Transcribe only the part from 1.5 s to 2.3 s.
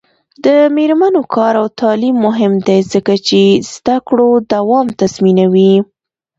او تعلیم